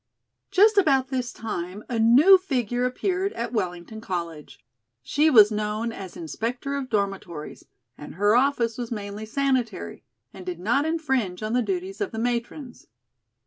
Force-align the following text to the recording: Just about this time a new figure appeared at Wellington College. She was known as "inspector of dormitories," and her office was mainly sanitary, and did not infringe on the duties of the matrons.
Just 0.49 0.79
about 0.79 1.09
this 1.09 1.31
time 1.31 1.83
a 1.87 1.99
new 1.99 2.39
figure 2.39 2.85
appeared 2.85 3.33
at 3.33 3.53
Wellington 3.53 4.01
College. 4.01 4.57
She 5.03 5.29
was 5.29 5.51
known 5.51 5.91
as 5.91 6.17
"inspector 6.17 6.73
of 6.75 6.89
dormitories," 6.89 7.65
and 7.99 8.15
her 8.15 8.35
office 8.35 8.79
was 8.79 8.91
mainly 8.91 9.27
sanitary, 9.27 10.03
and 10.33 10.43
did 10.43 10.59
not 10.59 10.85
infringe 10.87 11.43
on 11.43 11.53
the 11.53 11.61
duties 11.61 12.01
of 12.01 12.09
the 12.09 12.17
matrons. 12.17 12.87